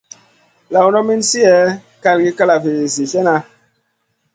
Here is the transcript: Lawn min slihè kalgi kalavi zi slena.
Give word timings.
Lawn 0.73 0.95
min 1.07 1.21
slihè 1.29 1.57
kalgi 2.03 2.31
kalavi 2.37 2.73
zi 2.93 3.03
slena. 3.11 3.35